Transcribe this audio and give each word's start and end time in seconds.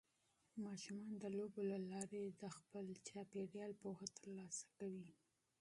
ماشومان 0.65 1.13
د 1.19 1.25
لوبو 1.37 1.61
له 1.71 1.77
لارې 1.91 2.23
د 2.41 2.43
خپل 2.57 2.85
محیط 3.33 3.73
پوهه 3.81 4.07
ترلاسه 4.17 4.65
کوي. 4.77 5.07